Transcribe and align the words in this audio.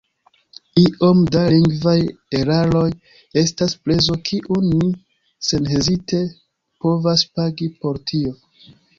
Iom 0.83 1.19
da 1.33 1.41
lingvaj 1.55 1.91
eraroj 2.37 2.85
estas 3.41 3.75
prezo, 3.87 4.15
kiun 4.29 4.65
ni 4.69 4.87
senhezite 5.49 6.23
povas 6.87 7.25
pagi 7.37 7.69
por 7.85 8.01
tio. 8.13 8.33